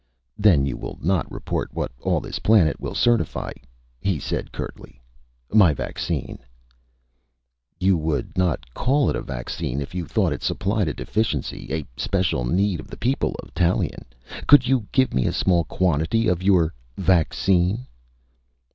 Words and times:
"Then 0.35 0.65
you 0.65 0.77
will 0.77 0.97
not 0.99 1.31
report 1.31 1.71
what 1.75 1.91
all 2.01 2.19
this 2.21 2.39
planet 2.39 2.79
will 2.79 2.95
certify," 2.95 3.51
he 3.99 4.17
said 4.17 4.51
curtly. 4.51 4.99
"My 5.53 5.75
vaccine" 5.75 6.39
"You 7.79 7.97
would 7.97 8.35
not 8.35 8.73
call 8.73 9.11
it 9.11 9.15
a 9.15 9.21
vaccine 9.21 9.79
if 9.79 9.93
you 9.93 10.07
thought 10.07 10.33
it 10.33 10.41
supplied 10.41 10.87
a 10.87 10.93
deficiency 10.95 11.71
a 11.71 11.85
special 12.01 12.45
need 12.45 12.79
of 12.79 12.87
the 12.87 12.97
people 12.97 13.35
of 13.43 13.53
Tallien. 13.53 14.05
Could 14.47 14.65
you 14.67 14.87
give 14.91 15.13
me 15.13 15.27
a 15.27 15.31
small 15.31 15.65
quantity 15.65 16.27
of 16.27 16.41
your... 16.41 16.73
vaccine?" 16.97 17.85